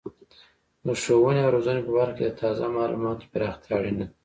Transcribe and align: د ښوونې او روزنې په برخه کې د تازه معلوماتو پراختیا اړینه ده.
د 0.85 0.87
ښوونې 1.01 1.39
او 1.43 1.53
روزنې 1.55 1.81
په 1.85 1.91
برخه 1.97 2.13
کې 2.17 2.23
د 2.27 2.31
تازه 2.41 2.63
معلوماتو 2.75 3.29
پراختیا 3.33 3.73
اړینه 3.77 4.03
ده. 4.07 4.07